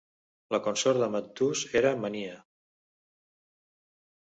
La 0.53 0.59
consort 0.67 1.01
de 1.03 1.09
Mantus 1.17 1.61
era 1.83 1.93
Mania. 2.07 2.41